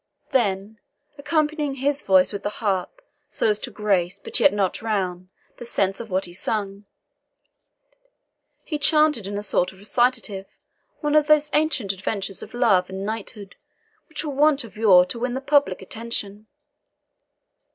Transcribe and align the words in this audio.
Then, 0.31 0.79
accompanying 1.19 1.75
his 1.75 2.01
voice 2.01 2.33
with 2.33 2.41
the 2.41 2.49
harp, 2.49 3.03
so 3.29 3.47
as 3.47 3.59
to 3.59 3.69
grace, 3.69 4.17
but 4.17 4.39
yet 4.39 4.51
not 4.51 4.73
drown, 4.73 5.29
the 5.57 5.63
sense 5.65 5.99
of 5.99 6.09
what 6.09 6.25
he 6.25 6.33
sung, 6.33 6.85
he 8.65 8.79
chanted 8.79 9.27
in 9.27 9.37
a 9.37 9.43
sort 9.43 9.71
of 9.71 9.77
recitative 9.77 10.47
one 11.01 11.13
of 11.13 11.27
those 11.27 11.51
ancient 11.53 11.91
adventures 11.93 12.41
of 12.41 12.55
love 12.55 12.89
and 12.89 13.05
knighthood 13.05 13.55
which 14.09 14.25
were 14.25 14.33
wont 14.33 14.63
of 14.63 14.75
yore 14.75 15.05
to 15.05 15.19
win 15.19 15.35
the 15.35 15.39
public 15.39 15.83
attention. 15.83 16.47